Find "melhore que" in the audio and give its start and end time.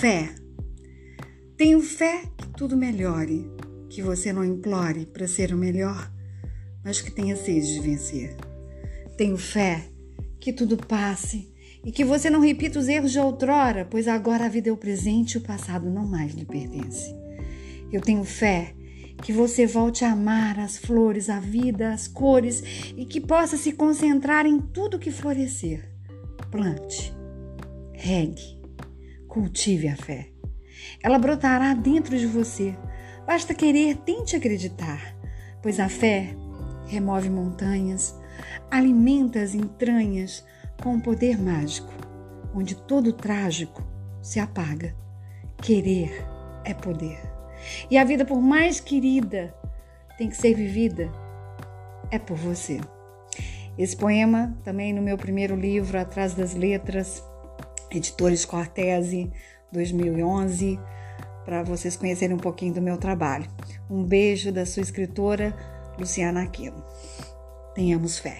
2.74-4.00